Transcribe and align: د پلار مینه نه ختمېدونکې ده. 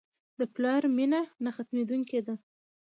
د 0.39 0.41
پلار 0.53 0.83
مینه 0.95 1.21
نه 1.43 1.49
ختمېدونکې 1.55 2.19
ده. 2.25 2.35